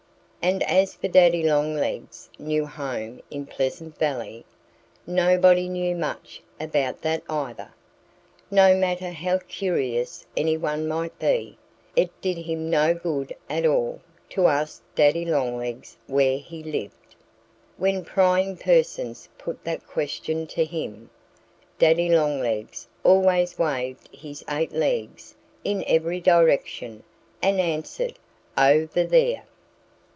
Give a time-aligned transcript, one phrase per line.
[0.43, 4.43] And as for Daddy Longlegs' new home in Pleasant Valley,
[5.05, 7.71] nobody knew much about that either.
[8.49, 11.59] No matter how curious anyone might be,
[11.95, 14.01] it did him no good at all
[14.31, 17.13] to ask Daddy Longlegs where he lived.
[17.77, 21.11] When prying persons put that question to him,
[21.77, 27.03] Daddy Longlegs always waved his eight legs in every direction
[27.43, 28.17] and answered
[28.57, 29.43] "Over there!"